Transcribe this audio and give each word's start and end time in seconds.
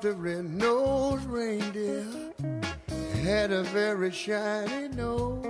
The 0.00 0.12
red-nosed 0.14 1.26
reindeer 1.26 2.06
had 3.22 3.52
a 3.52 3.62
very 3.64 4.10
shiny 4.10 4.88
nose. 4.88 5.44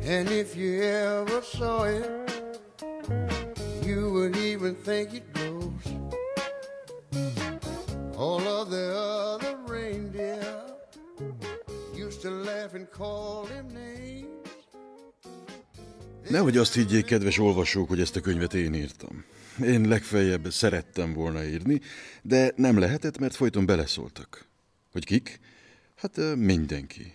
And 0.00 0.30
if 0.30 0.56
you 0.56 0.82
ever 0.82 1.42
saw 1.42 1.84
it, 1.84 2.30
you 3.82 4.10
would 4.10 4.38
even 4.38 4.74
think 4.74 5.12
it 5.12 5.34
glows. 5.34 5.86
All 8.16 8.40
of 8.40 8.70
the 8.70 8.96
other 8.96 9.58
reindeer 9.66 10.64
used 11.94 12.22
to 12.22 12.30
laugh 12.30 12.72
and 12.72 12.90
call 12.90 13.44
him. 13.44 13.75
Nehogy 16.30 16.56
azt 16.56 16.74
higgyék, 16.74 17.04
kedves 17.04 17.38
olvasók, 17.38 17.88
hogy 17.88 18.00
ezt 18.00 18.16
a 18.16 18.20
könyvet 18.20 18.54
én 18.54 18.74
írtam. 18.74 19.24
Én 19.62 19.88
legfeljebb 19.88 20.52
szerettem 20.52 21.12
volna 21.12 21.44
írni, 21.44 21.80
de 22.22 22.52
nem 22.56 22.78
lehetett, 22.78 23.18
mert 23.18 23.34
folyton 23.34 23.66
beleszóltak. 23.66 24.46
Hogy 24.92 25.04
kik? 25.04 25.40
Hát 25.96 26.20
mindenki. 26.36 27.12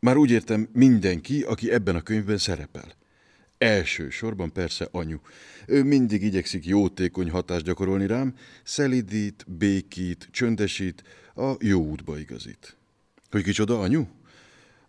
Már 0.00 0.16
úgy 0.16 0.30
értem, 0.30 0.68
mindenki, 0.72 1.42
aki 1.42 1.70
ebben 1.70 1.96
a 1.96 2.00
könyvben 2.00 2.38
szerepel. 2.38 2.94
Elsősorban 3.58 4.52
persze 4.52 4.88
anyu. 4.90 5.18
Ő 5.66 5.82
mindig 5.82 6.22
igyekszik 6.22 6.66
jótékony 6.66 7.30
hatást 7.30 7.64
gyakorolni 7.64 8.06
rám, 8.06 8.34
szelidít, 8.62 9.44
békít, 9.48 10.28
csöndesít, 10.30 11.02
a 11.34 11.52
jó 11.60 11.84
útba 11.84 12.18
igazít. 12.18 12.76
Hogy 13.30 13.42
kicsoda 13.42 13.80
anyu? 13.80 14.06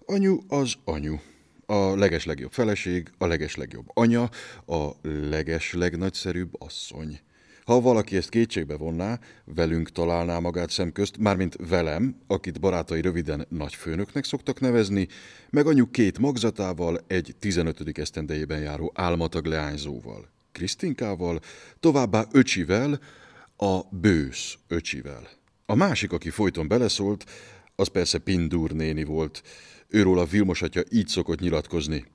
Anyu 0.05 0.39
az 0.47 0.73
anyu. 0.83 1.17
A 1.69 1.95
legeslegjobb 1.95 2.51
feleség, 2.51 3.11
a 3.17 3.25
legeslegjobb 3.25 3.85
anya, 3.93 4.29
a 4.65 4.89
legeslegnagyszerűbb 5.29 6.61
asszony. 6.61 7.19
Ha 7.63 7.81
valaki 7.81 8.15
ezt 8.15 8.29
kétségbe 8.29 8.77
vonná, 8.77 9.19
velünk 9.45 9.91
találná 9.91 10.39
magát 10.39 10.69
szemközt, 10.69 11.17
mármint 11.17 11.55
velem, 11.69 12.21
akit 12.27 12.59
barátai 12.59 13.01
röviden 13.01 13.45
nagyfőnöknek 13.49 14.23
szoktak 14.23 14.59
nevezni, 14.59 15.07
meg 15.49 15.67
anyu 15.67 15.89
két 15.91 16.19
magzatával, 16.19 17.03
egy 17.07 17.35
15. 17.39 17.97
esztendejében 17.99 18.59
járó 18.59 18.91
álmatag 18.95 19.45
leányzóval, 19.45 20.29
Krisztinkával, 20.51 21.39
továbbá 21.79 22.25
öcsivel, 22.31 22.99
a 23.57 23.79
bősz 23.89 24.57
öcsivel. 24.67 25.29
A 25.65 25.75
másik, 25.75 26.11
aki 26.11 26.29
folyton 26.29 26.67
beleszólt, 26.67 27.25
az 27.75 27.87
persze 27.87 28.17
Pindur 28.17 28.71
néni 28.71 29.03
volt. 29.03 29.41
Őról 29.89 30.19
a 30.19 30.25
Vilmos 30.25 30.61
atya 30.61 30.83
így 30.89 31.07
szokott 31.07 31.39
nyilatkozni. 31.39 32.05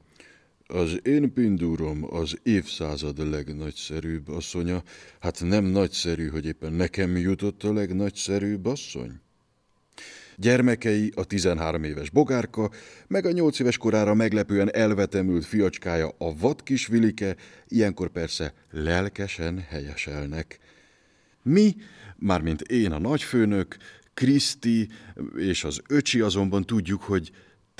Az 0.66 1.00
én 1.02 1.32
pindúrom 1.32 2.14
az 2.14 2.38
évszázad 2.42 3.30
legnagyszerűbb 3.30 4.28
asszonya. 4.28 4.82
Hát 5.20 5.42
nem 5.44 5.64
nagyszerű, 5.64 6.28
hogy 6.28 6.46
éppen 6.46 6.72
nekem 6.72 7.16
jutott 7.16 7.62
a 7.62 7.72
legnagyszerűbb 7.72 8.66
asszony? 8.66 9.20
Gyermekei 10.36 11.12
a 11.14 11.24
13 11.24 11.84
éves 11.84 12.10
bogárka, 12.10 12.70
meg 13.06 13.26
a 13.26 13.30
8 13.30 13.58
éves 13.58 13.76
korára 13.76 14.14
meglepően 14.14 14.74
elvetemült 14.74 15.44
fiacskája 15.44 16.14
a 16.18 16.36
vad 16.36 16.62
kis 16.62 16.86
Vilike, 16.86 17.36
ilyenkor 17.68 18.08
persze 18.08 18.54
lelkesen 18.70 19.58
helyeselnek. 19.68 20.58
Mi, 21.42 21.74
mármint 22.16 22.60
én 22.60 22.92
a 22.92 22.98
nagyfőnök, 22.98 23.76
Kriszti 24.14 24.88
és 25.36 25.64
az 25.64 25.80
öcsi 25.88 26.20
azonban 26.20 26.64
tudjuk, 26.64 27.02
hogy 27.02 27.30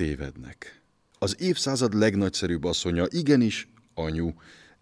tévednek. 0.03 0.83
Az 1.19 1.37
évszázad 1.39 1.95
legnagyszerűbb 1.95 2.65
asszonya 2.65 3.05
igenis 3.09 3.69
anyu, 3.95 4.33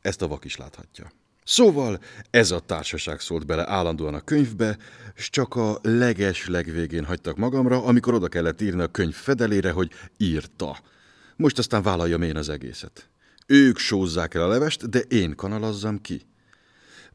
ezt 0.01 0.23
a 0.23 0.29
vak 0.29 0.45
is 0.45 0.57
láthatja. 0.57 1.11
Szóval 1.45 1.99
ez 2.31 2.51
a 2.51 2.61
társaság 2.61 3.21
szólt 3.21 3.47
bele 3.47 3.69
állandóan 3.69 4.15
a 4.15 4.21
könyvbe, 4.21 4.79
s 5.15 5.31
csak 5.31 5.55
a 5.55 5.79
leges 5.83 6.47
legvégén 6.47 7.05
hagytak 7.05 7.37
magamra, 7.37 7.85
amikor 7.85 8.15
oda 8.15 8.29
kellett 8.29 8.61
írni 8.61 8.83
a 8.83 8.87
könyv 8.87 9.15
fedelére, 9.15 9.71
hogy 9.71 9.91
írta. 10.17 10.79
Most 11.37 11.59
aztán 11.59 11.83
vállaljam 11.83 12.23
én 12.23 12.37
az 12.37 12.49
egészet. 12.49 13.09
Ők 13.47 13.79
sózzák 13.79 14.35
el 14.35 14.43
a 14.43 14.49
levest, 14.49 14.89
de 14.89 14.99
én 14.99 15.35
kanalazzam 15.35 16.01
ki. 16.01 16.23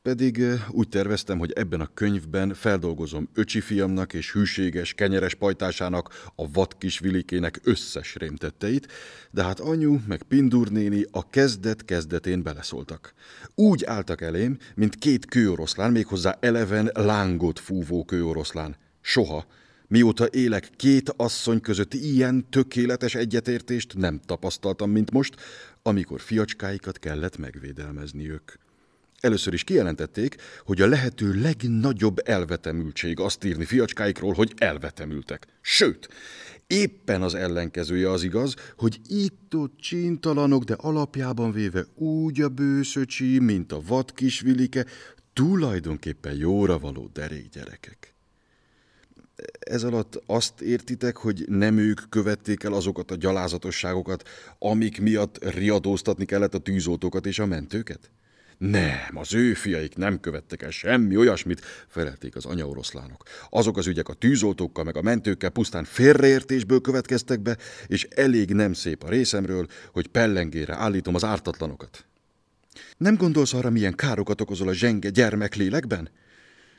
Pedig 0.05 0.41
úgy 0.71 0.89
terveztem, 0.89 1.39
hogy 1.39 1.51
ebben 1.51 1.81
a 1.81 1.89
könyvben 1.93 2.53
feldolgozom 2.53 3.29
öcsi 3.33 3.59
fiamnak 3.59 4.13
és 4.13 4.31
hűséges, 4.31 4.93
kenyeres 4.93 5.33
pajtásának, 5.33 6.31
a 6.35 6.51
vad 6.51 6.77
kis 6.77 6.99
vilikének 6.99 7.59
összes 7.63 8.15
rémtetteit, 8.15 8.87
de 9.31 9.43
hát 9.43 9.59
anyu 9.59 9.99
meg 10.07 10.23
Pindur 10.23 10.67
néni 10.69 11.05
a 11.11 11.29
kezdet 11.29 11.85
kezdetén 11.85 12.43
beleszóltak. 12.43 13.13
Úgy 13.55 13.83
álltak 13.83 14.21
elém, 14.21 14.57
mint 14.75 14.95
két 14.95 15.25
kőoroszlán, 15.25 15.91
méghozzá 15.91 16.37
eleven 16.39 16.91
lángot 16.93 17.59
fúvó 17.59 18.03
kőoroszlán. 18.03 18.75
Soha, 19.01 19.45
Mióta 19.87 20.27
élek, 20.31 20.69
két 20.75 21.13
asszony 21.17 21.61
között 21.61 21.93
ilyen 21.93 22.49
tökéletes 22.49 23.15
egyetértést 23.15 23.93
nem 23.97 24.19
tapasztaltam, 24.25 24.89
mint 24.89 25.11
most, 25.11 25.35
amikor 25.81 26.21
fiacskáikat 26.21 26.99
kellett 26.99 27.37
megvédelmezniük. 27.37 28.63
Először 29.25 29.53
is 29.53 29.63
kijelentették, 29.63 30.35
hogy 30.65 30.81
a 30.81 30.87
lehető 30.87 31.33
legnagyobb 31.41 32.17
elvetemültség 32.27 33.19
azt 33.19 33.43
írni 33.43 33.65
fiacskáikról, 33.65 34.33
hogy 34.33 34.53
elvetemültek. 34.57 35.47
Sőt, 35.61 36.07
éppen 36.67 37.21
az 37.21 37.35
ellenkezője 37.35 38.11
az 38.11 38.23
igaz, 38.23 38.55
hogy 38.77 38.99
itt-ott 39.07 39.77
csintalanok, 39.77 40.63
de 40.63 40.73
alapjában 40.73 41.51
véve 41.51 41.85
úgy 41.95 42.41
a 42.41 42.49
bőszöcsi, 42.49 43.39
mint 43.39 43.71
a 43.71 43.81
vad 43.87 44.11
kisvilike, 44.13 44.85
tulajdonképpen 45.33 46.35
jóra 46.35 46.79
való 46.79 47.09
derék 47.13 47.49
gyerekek. 47.49 48.13
Ez 49.59 49.83
alatt 49.83 50.23
azt 50.25 50.61
értitek, 50.61 51.17
hogy 51.17 51.45
nem 51.47 51.77
ők 51.77 52.09
követték 52.09 52.63
el 52.63 52.73
azokat 52.73 53.11
a 53.11 53.15
gyalázatosságokat, 53.15 54.29
amik 54.59 55.01
miatt 55.01 55.53
riadóztatni 55.53 56.25
kellett 56.25 56.53
a 56.53 56.59
tűzoltókat 56.59 57.25
és 57.25 57.39
a 57.39 57.45
mentőket? 57.45 58.09
Nem, 58.57 59.17
az 59.17 59.33
ő 59.33 59.53
fiaik 59.53 59.95
nem 59.95 60.19
követtek 60.19 60.61
el 60.61 60.69
semmi 60.69 61.17
olyasmit, 61.17 61.61
felelték 61.87 62.35
az 62.35 62.45
anyaoroszlánok. 62.45 63.23
Azok 63.49 63.77
az 63.77 63.87
ügyek 63.87 64.09
a 64.09 64.13
tűzoltókkal 64.13 64.83
meg 64.83 64.97
a 64.97 65.01
mentőkkel 65.01 65.49
pusztán 65.49 65.83
félreértésből 65.83 66.81
következtek 66.81 67.39
be, 67.39 67.57
és 67.87 68.03
elég 68.03 68.53
nem 68.53 68.73
szép 68.73 69.03
a 69.03 69.09
részemről, 69.09 69.67
hogy 69.91 70.07
pellengére 70.07 70.75
állítom 70.75 71.15
az 71.15 71.23
ártatlanokat. 71.23 72.05
Nem 72.97 73.15
gondolsz 73.15 73.53
arra, 73.53 73.69
milyen 73.69 73.95
károkat 73.95 74.41
okozol 74.41 74.67
a 74.67 74.73
zsenge 74.73 75.09
gyermeklélekben? 75.09 76.09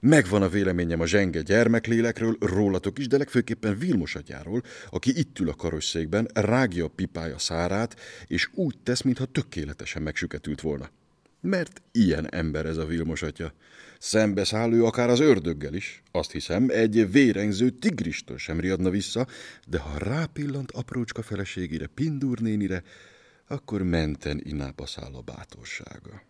Megvan 0.00 0.42
a 0.42 0.48
véleményem 0.48 1.00
a 1.00 1.06
zsenge 1.06 1.42
gyermeklélekről, 1.42 2.36
rólatok 2.40 2.98
is, 2.98 3.06
de 3.06 3.16
legfőképpen 3.16 3.78
Vilmos 3.78 4.14
atyáról, 4.14 4.62
aki 4.90 5.18
itt 5.18 5.38
ül 5.38 5.48
a 5.48 5.54
karosszékben, 5.54 6.28
rágja 6.34 6.84
a 6.84 6.88
pipája 6.88 7.38
szárát, 7.38 8.00
és 8.26 8.48
úgy 8.52 8.78
tesz, 8.82 9.02
mintha 9.02 9.24
tökéletesen 9.24 10.02
megsüketült 10.02 10.60
volna. 10.60 10.90
Mert 11.46 11.82
ilyen 11.92 12.30
ember 12.30 12.66
ez 12.66 12.76
a 12.76 12.84
Vilmos 12.84 13.22
atya. 13.22 13.52
Szembeszáll 13.98 14.72
ő 14.72 14.84
akár 14.84 15.10
az 15.10 15.20
ördöggel 15.20 15.74
is, 15.74 16.02
azt 16.12 16.32
hiszem, 16.32 16.66
egy 16.68 17.10
vérengző 17.10 17.70
tigristől 17.70 18.38
sem 18.38 18.60
riadna 18.60 18.90
vissza, 18.90 19.26
de 19.66 19.78
ha 19.78 19.98
rápillant 19.98 20.70
aprócska 20.70 21.22
feleségére, 21.22 21.86
Pindur 21.86 22.38
nénire, 22.38 22.82
akkor 23.48 23.82
menten 23.82 24.40
inába 24.44 24.86
száll 24.86 25.14
a 25.14 25.20
bátorsága. 25.20 26.22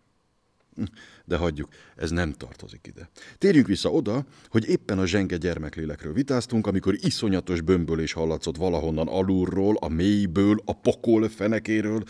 Hm, 0.75 0.82
de 1.25 1.37
hagyjuk, 1.37 1.69
ez 1.97 2.10
nem 2.10 2.33
tartozik 2.33 2.87
ide. 2.87 3.10
Térjünk 3.38 3.66
vissza 3.66 3.91
oda, 3.91 4.27
hogy 4.48 4.69
éppen 4.69 4.98
a 4.98 5.06
zsenge 5.06 5.37
gyermeklélekről 5.37 6.12
vitáztunk, 6.12 6.66
amikor 6.66 6.94
iszonyatos 7.00 7.60
bömbölés 7.60 8.12
hallatszott 8.12 8.56
valahonnan 8.56 9.09
alulról, 9.09 9.77
a 9.77 9.88
mélyből, 9.88 10.62
a 10.65 10.72
pokol 10.72 11.28
fenekéről, 11.28 12.04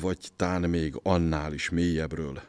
vagy 0.00 0.18
tán 0.36 0.70
még 0.70 0.94
annál 1.02 1.52
is 1.52 1.70
mélyebbről. 1.70 2.42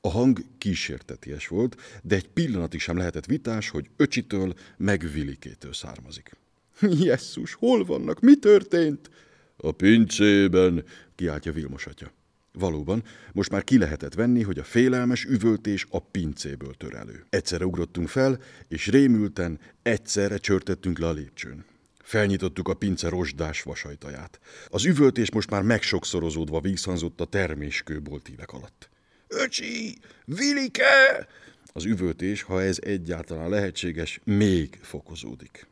A 0.00 0.10
hang 0.10 0.40
kísérteties 0.58 1.48
volt, 1.48 1.76
de 2.02 2.14
egy 2.14 2.28
pillanatig 2.28 2.80
sem 2.80 2.96
lehetett 2.96 3.26
vitás, 3.26 3.68
hogy 3.68 3.90
öcsitől, 3.96 4.54
meg 4.76 5.10
Vilikétől 5.12 5.72
származik. 5.72 6.36
Jesszus, 7.04 7.54
hol 7.54 7.84
vannak? 7.84 8.20
Mi 8.20 8.36
történt? 8.36 9.10
A 9.56 9.72
pincében, 9.72 10.84
kiáltja 11.14 11.52
Vilmos 11.52 11.86
atya. 11.86 12.12
Valóban, 12.52 13.04
most 13.32 13.50
már 13.50 13.64
ki 13.64 13.78
lehetett 13.78 14.14
venni, 14.14 14.42
hogy 14.42 14.58
a 14.58 14.64
félelmes 14.64 15.24
üvöltés 15.24 15.86
a 15.90 15.98
pincéből 15.98 16.74
tör 16.74 16.94
elő. 16.94 17.24
Egyszerre 17.28 17.66
ugrottunk 17.66 18.08
fel, 18.08 18.40
és 18.68 18.86
rémülten 18.86 19.58
egyszerre 19.82 20.38
csörtettünk 20.38 20.98
le 20.98 21.06
a 21.06 21.12
lépcsőn. 21.12 21.64
Felnyitottuk 22.06 22.68
a 22.68 22.74
pince 22.74 23.08
rozsdás 23.08 23.62
vasajtaját. 23.62 24.40
Az 24.68 24.84
üvöltés 24.84 25.30
most 25.30 25.50
már 25.50 25.62
megsokszorozódva 25.62 26.60
vízhanzott 26.60 27.20
a 27.20 27.24
terméskőboltívek 27.24 28.52
alatt. 28.52 28.90
Öcsi! 29.28 29.98
Vilike! 30.24 31.28
Az 31.72 31.84
üvöltés, 31.84 32.42
ha 32.42 32.62
ez 32.62 32.78
egyáltalán 32.80 33.48
lehetséges, 33.48 34.20
még 34.24 34.78
fokozódik. 34.82 35.68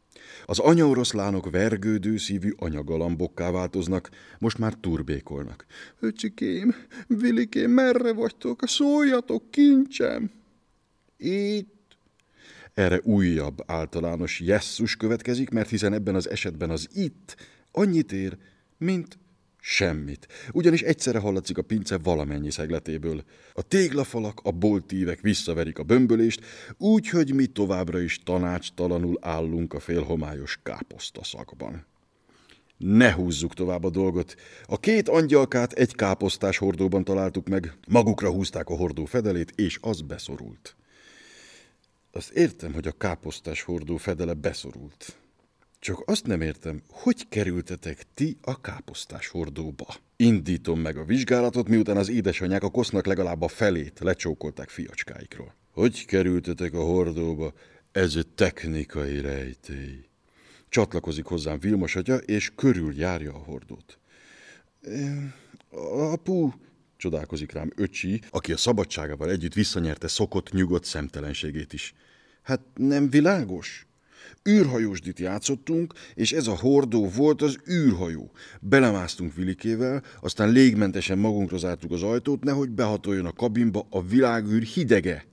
Az 0.47 0.59
anyaoroszlánok 0.59 1.51
vergődő 1.51 2.17
szívű 2.17 2.53
anyagalambokká 2.57 3.51
változnak, 3.51 4.11
most 4.39 4.59
már 4.59 4.75
turbékolnak. 4.75 5.67
Öcsikém, 6.01 6.75
Vilikém, 7.07 7.71
merre 7.71 8.13
vagytok? 8.13 8.61
Szóljatok, 8.67 9.51
kincsem! 9.51 10.31
Itt 11.17 11.74
Erre 12.75 13.01
újabb 13.03 13.63
általános 13.67 14.41
jesszus 14.41 14.97
következik, 14.97 15.51
mert 15.51 15.69
hiszen 15.69 15.93
ebben 15.93 16.15
az 16.15 16.31
esetben 16.31 16.71
az 16.71 16.89
itt 16.93 17.37
annyit 17.71 18.13
ér, 18.13 18.37
mint 18.79 19.19
Semmit. 19.67 20.29
Ugyanis 20.53 20.83
egyszerre 20.83 21.19
hallatszik 21.19 21.59
a 21.59 21.63
pince 21.63 21.99
valamennyi 21.99 22.51
szegletéből. 22.51 23.25
A 23.53 23.63
téglafalak, 23.63 24.41
a 24.43 24.51
boltívek 24.51 25.21
visszaverik 25.21 25.79
a 25.79 25.83
bömbölést, 25.83 26.45
úgy, 26.79 27.09
hogy 27.09 27.35
mi 27.35 27.47
továbbra 27.47 28.01
is 28.01 28.23
tanácstalanul 28.25 29.19
állunk 29.21 29.75
a 29.75 29.81
félhomályos 29.81 30.59
káposztaszakban. 30.63 31.87
Ne 32.77 33.13
húzzuk 33.13 33.55
tovább 33.55 33.85
a 33.85 33.91
dolgot. 33.91 34.35
A 34.67 34.81
két 34.81 35.09
angyalkát 35.09 35.73
egy 35.73 35.95
káposztás 35.95 36.59
hordóban 36.59 37.05
találtuk 37.05 37.49
meg, 37.49 37.73
magukra 37.89 38.31
húzták 38.31 38.69
a 38.69 38.77
hordó 38.77 39.05
fedelét, 39.05 39.53
és 39.55 39.79
az 39.81 40.01
beszorult. 40.01 40.77
Azt 42.17 42.31
értem, 42.31 42.73
hogy 42.73 42.87
a 42.87 42.93
káposztás 42.93 43.63
hordó 43.63 43.97
fedele 43.97 44.35
beszorult. 44.35 45.17
Csak 45.79 46.03
azt 46.07 46.27
nem 46.27 46.41
értem, 46.41 46.83
hogy 46.91 47.29
kerültetek 47.29 48.05
ti 48.15 48.37
a 48.41 48.61
káposztás 48.61 49.29
hordóba? 49.29 49.95
Indítom 50.17 50.81
meg 50.81 50.97
a 50.97 51.05
vizsgálatot, 51.05 51.69
miután 51.69 51.97
az 51.97 52.09
édesanyák 52.09 52.63
a 52.63 52.71
kosznak 52.71 53.07
legalább 53.07 53.43
a 53.43 53.49
felét 53.49 53.99
lecsókolták 54.01 54.69
fiacskáikról. 54.69 55.55
Hogy 55.71 56.05
kerültetek 56.05 56.75
a 56.75 56.83
hordóba? 56.85 57.53
Ez 57.93 58.17
egy 58.17 58.29
technikai 58.29 59.21
rejtély. 59.21 60.05
Csatlakozik 60.69 61.25
hozzám 61.25 61.59
Vilmos 61.59 61.97
atya, 61.97 62.17
és 62.17 62.53
körül 62.55 62.95
járja 62.99 63.35
a 63.35 63.45
hordót. 63.45 63.99
Apu, 66.13 66.51
csodálkozik 67.05 67.53
rám 67.53 67.73
öcsi, 67.77 68.21
aki 68.31 68.53
a 68.53 68.57
szabadságával 68.57 69.31
együtt 69.31 69.55
visszanyerte 69.55 70.09
szokott, 70.09 70.51
nyugodt 70.51 70.85
szemtelenségét 70.85 71.73
is. 71.73 71.95
Hát 72.43 72.61
nem 72.75 73.11
világos? 73.11 73.87
űrhajósdit 74.49 75.19
játszottunk, 75.19 75.93
és 76.15 76.33
ez 76.33 76.47
a 76.47 76.57
hordó 76.57 77.09
volt 77.09 77.43
az 77.43 77.59
űrhajó. 77.71 78.31
Belemásztunk 78.61 79.35
Vilikével, 79.35 80.03
aztán 80.21 80.51
légmentesen 80.51 81.19
magunkra 81.19 81.57
zártuk 81.57 81.91
az 81.91 82.03
ajtót, 82.03 82.45
nehogy 82.45 82.71
behatoljon 82.71 83.27
a 83.27 83.33
kabinba 83.33 83.87
a 83.91 84.03
világűr 84.07 84.63
hidege. 84.63 85.25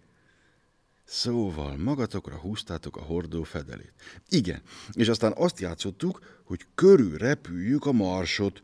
Szóval 1.03 1.77
magatokra 1.77 2.35
húztátok 2.35 2.97
a 2.97 3.01
hordó 3.01 3.44
fedelét. 3.44 3.94
Igen, 4.29 4.62
és 4.91 5.07
aztán 5.07 5.33
azt 5.35 5.59
játszottuk, 5.59 6.41
hogy 6.44 6.65
körül 6.75 7.17
repüljük 7.17 7.85
a 7.85 7.91
marsot. 7.91 8.62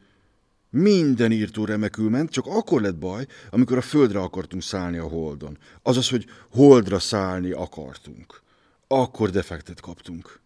Minden 0.70 1.32
írtó 1.32 1.66
remekül 1.66 2.10
ment, 2.10 2.30
csak 2.30 2.46
akkor 2.46 2.82
lett 2.82 2.98
baj, 2.98 3.26
amikor 3.50 3.78
a 3.78 3.82
földre 3.82 4.20
akartunk 4.20 4.64
szállni 4.64 4.98
a 4.98 5.08
holdon. 5.08 5.58
Azaz, 5.82 6.10
hogy 6.10 6.26
holdra 6.52 7.00
szállni 7.00 7.52
akartunk. 7.52 8.42
Akkor 8.88 9.30
defektet 9.30 9.80
kaptunk. 9.80 10.40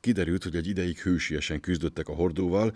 Kiderült, 0.00 0.42
hogy 0.42 0.56
egy 0.56 0.66
ideig 0.66 0.98
hősiesen 0.98 1.60
küzdöttek 1.60 2.08
a 2.08 2.14
hordóval, 2.14 2.74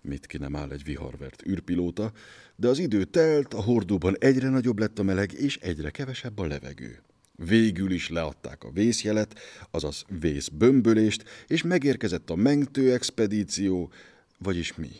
mit 0.00 0.26
ki 0.26 0.38
nem 0.38 0.56
áll 0.56 0.70
egy 0.70 0.84
viharvert 0.84 1.46
űrpilóta, 1.46 2.12
de 2.56 2.68
az 2.68 2.78
idő 2.78 3.04
telt, 3.04 3.54
a 3.54 3.62
hordóban 3.62 4.16
egyre 4.18 4.48
nagyobb 4.48 4.78
lett 4.78 4.98
a 4.98 5.02
meleg, 5.02 5.32
és 5.32 5.56
egyre 5.56 5.90
kevesebb 5.90 6.38
a 6.38 6.46
levegő. 6.46 7.02
Végül 7.36 7.90
is 7.90 8.08
leadták 8.08 8.64
a 8.64 8.70
vészjelet, 8.70 9.38
azaz 9.70 10.04
vészbömbölést, 10.20 11.24
és 11.46 11.62
megérkezett 11.62 12.30
a 12.30 12.34
mentőexpedíció, 12.34 13.92
vagyis 14.38 14.74
mi. 14.74 14.90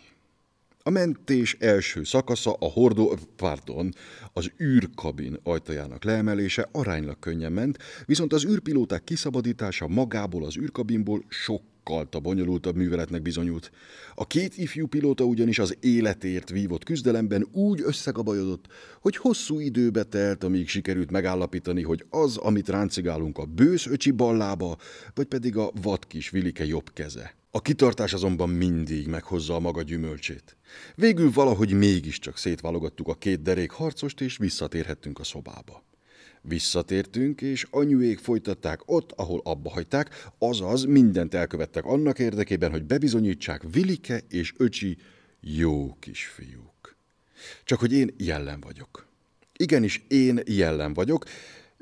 A 0.83 0.91
mentés 0.91 1.57
első 1.61 2.05
szakasza 2.05 2.53
a 2.53 2.65
hordó, 2.65 3.19
pardon, 3.37 3.95
az 4.33 4.51
űrkabin 4.63 5.39
ajtajának 5.43 6.05
leemelése 6.05 6.69
aránylag 6.73 7.19
könnyen 7.19 7.53
ment, 7.53 7.79
viszont 8.07 8.33
az 8.33 8.45
űrpilóták 8.45 9.05
kiszabadítása 9.05 9.89
magából 9.89 10.45
az 10.45 10.57
űrkabinból 10.57 11.25
sok 11.29 11.63
sokkal 11.85 12.21
bonyolultabb 12.21 12.77
műveletnek 12.77 13.23
bizonyult. 13.23 13.71
A 14.15 14.27
két 14.27 14.57
ifjú 14.57 14.87
pilóta 14.87 15.25
ugyanis 15.25 15.59
az 15.59 15.77
életért 15.81 16.51
vívott 16.51 16.85
küzdelemben 16.85 17.49
úgy 17.53 17.81
összegabajodott, 17.85 18.67
hogy 19.01 19.17
hosszú 19.17 19.61
időbe 19.61 20.03
telt, 20.03 20.45
amíg 20.45 20.69
sikerült 20.69 21.11
megállapítani, 21.11 21.83
hogy 21.83 22.05
az, 22.11 22.37
amit 22.37 22.69
ráncigálunk 22.69 23.39
a 23.39 23.45
bősz 23.45 23.87
öcsi 23.87 24.11
ballába, 24.11 24.77
vagy 25.15 25.27
pedig 25.27 25.57
a 25.57 25.73
vadkis 25.83 26.31
Vilike 26.31 26.65
jobb 26.65 26.93
keze. 26.93 27.42
A 27.55 27.63
kitartás 27.63 28.13
azonban 28.13 28.49
mindig 28.49 29.07
meghozza 29.07 29.55
a 29.55 29.61
maga 29.61 29.83
gyümölcsét. 29.83 30.57
Végül 30.95 31.31
valahogy 31.31 31.73
mégiscsak 31.73 32.37
szétválogattuk 32.37 33.09
a 33.09 33.15
két 33.15 33.43
derék 33.43 33.71
harcost, 33.71 34.21
és 34.21 34.37
visszatérhettünk 34.37 35.19
a 35.19 35.25
szobába. 35.25 35.85
Visszatértünk, 36.41 37.41
és 37.41 37.67
anyuék 37.71 38.19
folytatták 38.19 38.81
ott, 38.85 39.13
ahol 39.13 39.41
abba 39.45 39.71
hagyták, 39.71 40.31
azaz 40.39 40.85
mindent 40.85 41.35
elkövettek 41.35 41.85
annak 41.85 42.19
érdekében, 42.19 42.71
hogy 42.71 42.85
bebizonyítsák 42.85 43.63
Vilike 43.73 44.21
és 44.29 44.53
öcsi 44.57 44.97
jó 45.41 45.97
kisfiúk. 46.01 46.97
Csak 47.65 47.79
hogy 47.79 47.93
én 47.93 48.15
jellem 48.17 48.61
vagyok. 48.61 49.07
Igenis, 49.57 50.05
én 50.09 50.41
jellem 50.45 50.93
vagyok, 50.95 51.25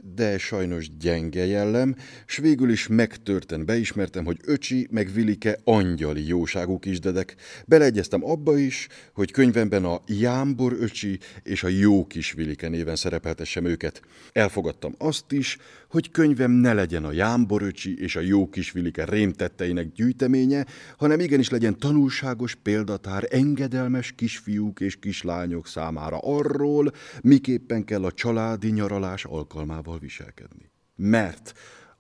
de 0.02 0.38
sajnos 0.38 0.96
gyenge 0.98 1.46
jellem, 1.46 1.96
s 2.26 2.36
végül 2.36 2.70
is 2.70 2.86
megtörten 2.86 3.64
beismertem, 3.64 4.24
hogy 4.24 4.38
öcsi 4.44 4.88
meg 4.90 5.12
Vilike 5.12 5.58
angyali 5.64 6.26
jóságú 6.26 6.78
kisdedek. 6.78 7.36
Beleegyeztem 7.66 8.24
abba 8.24 8.58
is, 8.58 8.88
hogy 9.12 9.30
könyvemben 9.30 9.84
a 9.84 10.02
Jámbor 10.06 10.76
öcsi 10.80 11.18
és 11.42 11.62
a 11.62 11.68
jó 11.68 12.06
kis 12.06 12.32
Vilike 12.32 12.68
néven 12.68 12.96
szerepeltessem 12.96 13.64
őket. 13.64 14.02
Elfogadtam 14.32 14.94
azt 14.98 15.32
is, 15.32 15.58
hogy 15.88 16.10
könyvem 16.10 16.50
ne 16.50 16.72
legyen 16.72 17.04
a 17.04 17.12
Jámbor 17.12 17.62
öcsi 17.62 18.00
és 18.00 18.16
a 18.16 18.20
jó 18.20 18.48
kis 18.48 18.72
Vilike 18.72 19.04
rémtetteinek 19.04 19.92
gyűjteménye, 19.92 20.66
hanem 20.96 21.20
igenis 21.20 21.50
legyen 21.50 21.78
tanulságos 21.78 22.54
példatár 22.54 23.26
engedelmes 23.30 24.12
kisfiúk 24.12 24.80
és 24.80 24.98
kislányok 24.98 25.66
számára 25.66 26.18
arról, 26.18 26.92
miképpen 27.22 27.84
kell 27.84 28.04
a 28.04 28.12
családi 28.12 28.70
nyaralás 28.70 29.24
alkalmával 29.24 29.89
magával 29.90 29.98
viselkedni. 29.98 30.70
Mert 30.96 31.54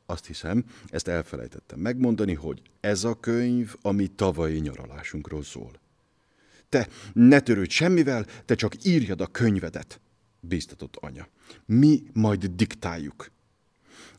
azt 0.06 0.26
hiszem, 0.26 0.64
ezt 0.88 1.08
elfelejtettem 1.08 1.78
megmondani, 1.78 2.34
hogy 2.34 2.62
ez 2.80 3.04
a 3.04 3.20
könyv 3.20 3.74
a 3.82 3.90
mi 3.90 4.06
tavalyi 4.06 4.58
nyaralásunkról 4.58 5.42
szól. 5.42 5.80
Te 6.68 6.88
ne 7.12 7.40
törődj 7.40 7.72
semmivel, 7.72 8.26
te 8.44 8.54
csak 8.54 8.84
írjad 8.84 9.20
a 9.20 9.26
könyvedet, 9.26 10.00
bíztatott 10.40 10.96
anya. 10.96 11.28
Mi 11.66 12.02
majd 12.12 12.46
diktáljuk. 12.46 13.30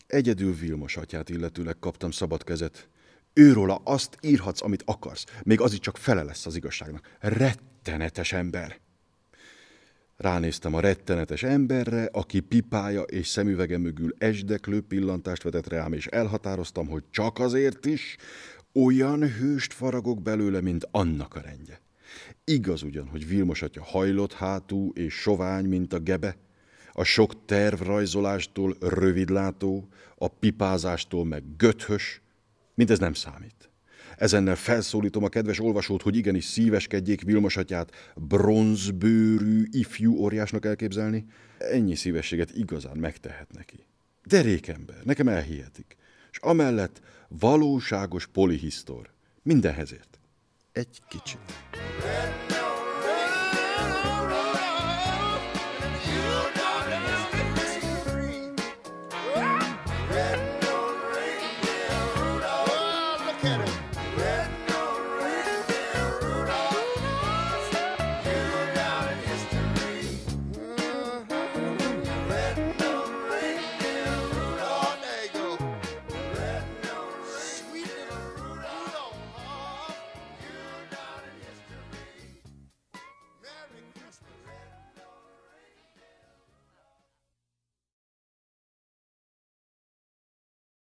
Egyedül 0.07 0.55
Vilmos 0.55 0.97
atyát 0.97 1.29
illetőleg 1.29 1.79
kaptam 1.79 2.11
szabad 2.11 2.43
kezet. 2.43 2.89
Őróla 3.33 3.75
azt 3.83 4.17
írhatsz, 4.21 4.61
amit 4.61 4.83
akarsz, 4.85 5.25
még 5.43 5.61
az 5.61 5.73
is 5.73 5.79
csak 5.79 5.97
fele 5.97 6.23
lesz 6.23 6.45
az 6.45 6.55
igazságnak. 6.55 7.17
Rettenetes 7.19 8.33
ember! 8.33 8.79
Ránéztem 10.21 10.73
a 10.73 10.79
rettenetes 10.79 11.43
emberre, 11.43 12.09
aki 12.11 12.39
pipája 12.39 13.01
és 13.01 13.27
szemüvege 13.27 13.77
mögül 13.77 14.15
esdeklő 14.17 14.81
pillantást 14.81 15.43
vetett 15.43 15.67
rám, 15.67 15.93
és 15.93 16.07
elhatároztam, 16.07 16.87
hogy 16.87 17.03
csak 17.09 17.39
azért 17.39 17.85
is 17.85 18.17
olyan 18.73 19.31
hőst 19.31 19.73
faragok 19.73 20.21
belőle, 20.21 20.61
mint 20.61 20.87
annak 20.91 21.35
a 21.35 21.41
rendje. 21.41 21.81
Igaz 22.43 22.83
ugyan, 22.83 23.07
hogy 23.07 23.27
Vilmos 23.27 23.61
atya 23.61 23.83
hajlott 23.83 24.33
hátú 24.33 24.91
és 24.93 25.13
sovány, 25.13 25.65
mint 25.65 25.93
a 25.93 25.99
gebe, 25.99 26.37
a 26.91 27.03
sok 27.03 27.45
tervrajzolástól 27.45 28.75
rövidlátó, 28.79 29.87
a 30.15 30.27
pipázástól 30.27 31.25
meg 31.25 31.43
göthös, 31.57 32.21
mindez 32.73 32.99
nem 32.99 33.13
számít. 33.13 33.70
Ezennel 34.21 34.55
felszólítom 34.55 35.23
a 35.23 35.29
kedves 35.29 35.59
olvasót, 35.59 36.01
hogy 36.01 36.15
igenis 36.15 36.45
szíveskedjék 36.45 37.21
Vilmos 37.21 37.57
atyát 37.57 38.13
bronzbőrű 38.15 39.63
ifjú 39.71 40.17
óriásnak 40.17 40.65
elképzelni. 40.65 41.25
Ennyi 41.57 41.95
szívességet 41.95 42.55
igazán 42.55 42.97
megtehet 42.97 43.51
neki. 43.53 43.85
Derékember, 44.23 44.95
nekem 45.03 45.27
elhihetik. 45.27 45.95
És 46.31 46.37
amellett 46.37 47.01
valóságos 47.27 48.27
polihisztor. 48.27 49.09
Mindenhezért. 49.41 50.19
Egy 50.71 51.01
kicsit. 51.09 51.39